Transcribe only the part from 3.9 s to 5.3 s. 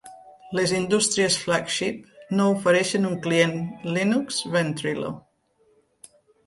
Linux Ventrilo.